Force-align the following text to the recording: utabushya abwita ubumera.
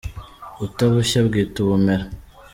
utabushya 0.65 1.17
abwita 1.21 1.57
ubumera. 1.61 2.05